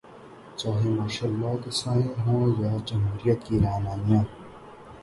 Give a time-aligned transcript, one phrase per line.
[0.59, 4.23] چاہے martial law کے سائے ہوں یا جمہوریت کی رعنائیاں۔